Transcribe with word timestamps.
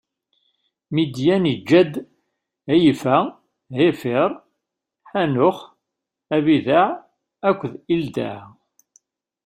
Midyan 0.93 1.43
iǧǧa-d: 1.53 1.93
Ɛiyfa, 2.71 3.17
Ɛifiṛ, 3.79 4.31
Ḥanux, 5.11 5.57
Abidaɛ 6.35 6.85
akked 7.49 7.73
Ildaɛa. 7.95 8.45